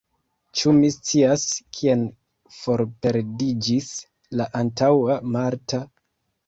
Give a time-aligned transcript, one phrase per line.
[0.61, 1.43] Ĉu mi scias,
[1.79, 2.01] kien
[2.63, 3.93] forperdiĝis
[4.41, 5.87] la antaŭa Marta?